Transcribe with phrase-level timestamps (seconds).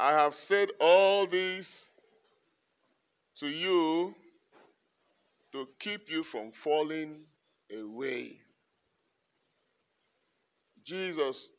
[0.00, 1.68] I have said all this
[3.38, 4.14] to you
[5.52, 7.24] to keep you from falling
[7.70, 8.38] away.
[10.86, 11.50] Jesus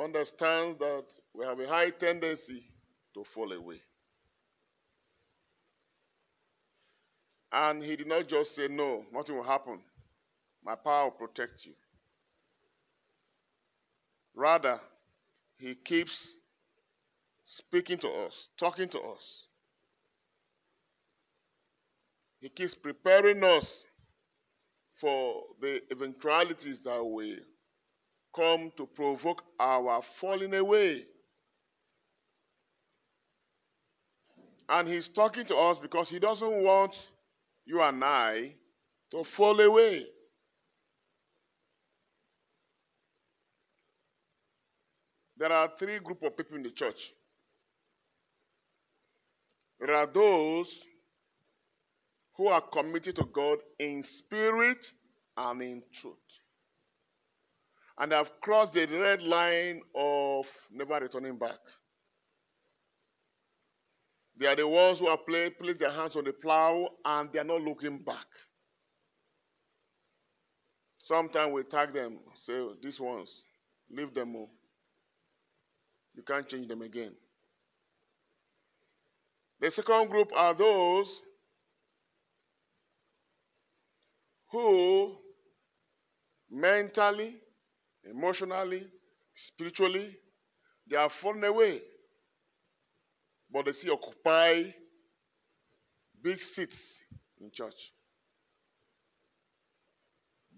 [0.00, 1.02] understands that
[1.34, 2.62] we have a high tendency
[3.14, 3.80] to fall away.
[7.50, 9.80] And he did not just say, No, nothing will happen.
[10.64, 11.72] My power will protect you.
[14.36, 14.80] Rather,
[15.56, 16.36] he keeps
[17.50, 19.46] speaking to us, talking to us.
[22.40, 23.84] He keeps preparing us
[25.00, 27.36] for the eventualities that will
[28.36, 31.04] come to provoke our falling away.
[34.68, 36.94] And he's talking to us because he doesn't want
[37.64, 38.54] you and I
[39.10, 40.04] to fall away.
[45.38, 46.98] There are three group of people in the church.
[49.80, 50.68] There are those
[52.36, 54.84] who are committed to God in spirit
[55.36, 56.14] and in truth.
[57.98, 61.58] And have crossed the red line of never returning back.
[64.38, 67.44] They are the ones who have placed their hands on the plow and they are
[67.44, 68.26] not looking back.
[70.98, 73.42] Sometimes we tag them, say, oh, these ones,
[73.90, 74.50] leave them all.
[76.14, 77.12] You can't change them again.
[79.60, 81.08] The second group are those
[84.50, 85.16] who
[86.50, 87.36] mentally,
[88.04, 88.86] emotionally,
[89.48, 90.16] spiritually,
[90.88, 91.82] they are fallen away.
[93.50, 94.72] But they still occupy
[96.22, 96.76] big seats
[97.40, 97.74] in church.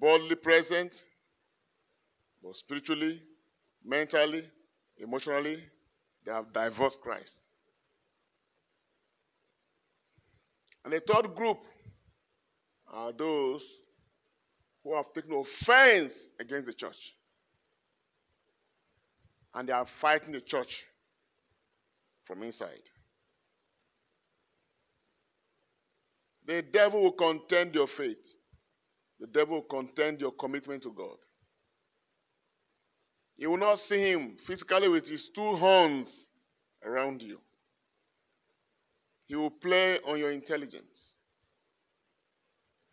[0.00, 0.92] Bodily present,
[2.42, 3.22] but spiritually,
[3.84, 4.44] mentally,
[4.98, 5.62] emotionally,
[6.26, 7.30] they have divorced Christ.
[10.84, 11.58] And the third group
[12.92, 13.62] are those
[14.82, 17.14] who have taken offense against the church.
[19.54, 20.84] And they are fighting the church
[22.24, 22.82] from inside.
[26.46, 28.18] The devil will contend your faith.
[29.20, 31.16] The devil will contend your commitment to God.
[33.36, 36.08] You will not see him physically with his two horns
[36.84, 37.38] around you.
[39.26, 41.14] He will play on your intelligence.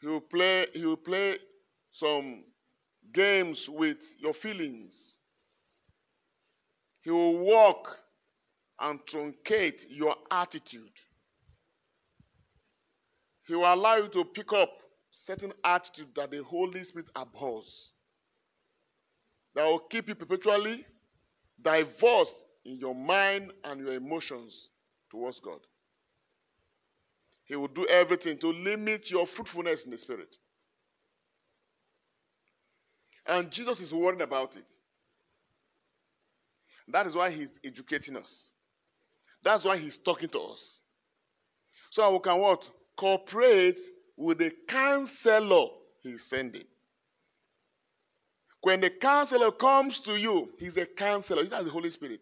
[0.00, 1.38] He will play, he will play
[1.92, 2.44] some
[3.12, 4.92] games with your feelings.
[7.02, 7.88] He will walk
[8.80, 10.92] and truncate your attitude.
[13.46, 14.70] He will allow you to pick up
[15.26, 17.92] certain attitude that the Holy Spirit abhors.
[19.54, 20.84] That will keep you perpetually
[21.60, 22.34] divorced
[22.64, 24.68] in your mind and your emotions
[25.10, 25.60] towards God.
[27.48, 30.28] He will do everything to limit your fruitfulness in the Spirit.
[33.26, 34.64] And Jesus is worried about it.
[36.88, 38.32] That is why he's educating us.
[39.42, 40.78] That's why he's talking to us.
[41.90, 42.62] So we can what?
[42.98, 43.78] Cooperate
[44.16, 45.68] with the counselor
[46.02, 46.64] he's sending.
[48.62, 51.42] When the counselor comes to you, he's a counselor.
[51.42, 52.20] He's not the Holy Spirit.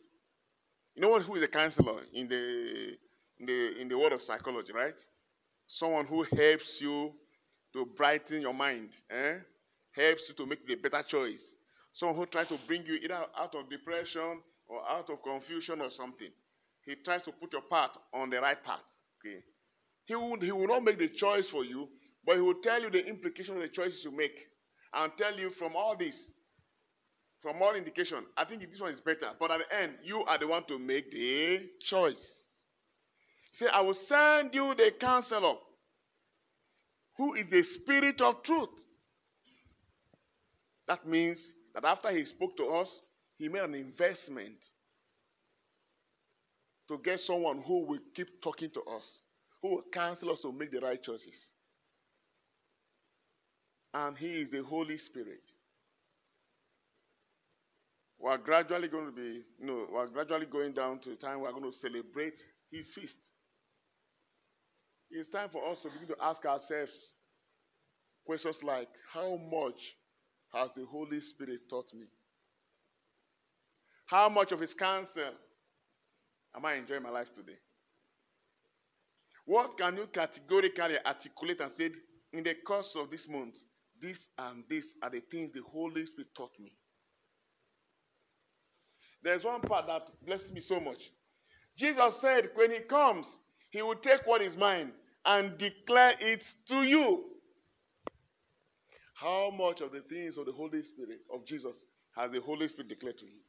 [0.95, 1.23] You know what?
[1.23, 2.97] Who is a counselor in the
[3.39, 4.95] in the in the world of psychology, right?
[5.67, 7.13] Someone who helps you
[7.73, 9.39] to brighten your mind, eh?
[9.93, 11.41] helps you to make the better choice.
[11.95, 15.91] Someone who tries to bring you either out of depression or out of confusion or
[15.91, 16.31] something.
[16.85, 18.85] He tries to put your path on the right path.
[19.21, 19.41] Okay.
[20.05, 21.89] He will, he will not make the choice for you,
[22.25, 24.39] but he will tell you the implication of the choices you make
[24.95, 26.15] and tell you from all this,
[27.43, 29.31] from all indication, I think this one is better.
[29.39, 32.25] But at the end, you are the one to make the choice.
[33.59, 35.55] Say, I will send you the counselor
[37.17, 38.69] who is the spirit of truth.
[40.87, 41.39] That means
[41.75, 42.89] that after he spoke to us,
[43.39, 44.57] he made an investment
[46.89, 49.21] to get someone who will keep talking to us,
[49.63, 51.35] who will counsel us to make the right choices.
[53.93, 55.41] And he is the Holy Spirit.
[58.19, 61.53] We're gradually going to be, you know, we're gradually going down to the time we're
[61.53, 62.35] going to celebrate
[62.71, 63.17] his feast.
[65.11, 66.93] It's time for us to begin to ask ourselves
[68.25, 69.81] questions like How much
[70.53, 72.07] has the Holy Spirit taught me?
[74.07, 75.33] How much of His counsel
[76.55, 77.59] am I enjoying my life today?
[79.45, 81.91] What can you categorically articulate and say,
[82.33, 83.55] in the course of this month,
[84.01, 86.73] this and this are the things the Holy Spirit taught me?
[89.27, 90.99] there's one part that blessed me so much.
[91.77, 93.27] Jesus said, when he comes,
[93.71, 94.93] he will take what is mine
[95.25, 97.25] and declare it to you.
[99.15, 101.77] How much of the things of the Holy Spirit of Jesus
[102.17, 103.41] has the Holy Spirit declared to you?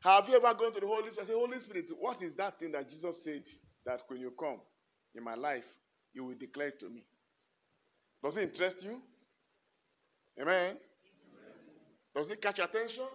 [0.00, 2.58] Have you ever gone to the Holy Spirit and said, Holy Spirit, what is that
[2.58, 3.42] thing that Jesus said
[3.86, 4.60] that when you come
[5.14, 5.64] in my life,
[6.12, 7.04] you will declare to me?
[8.22, 9.00] Does it interest you?
[10.40, 10.76] Amen?
[12.14, 13.08] Does it catch attention?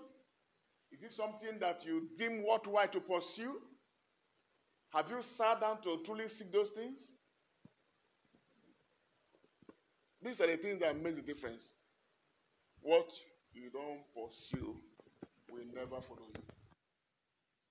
[0.91, 3.61] Is it something that you deem worthwhile to pursue?
[4.91, 6.97] Have you sat down to truly seek those things?
[10.21, 11.61] These are the things that make the difference.
[12.81, 13.07] What
[13.53, 14.75] you don't pursue
[15.49, 16.58] will never follow you.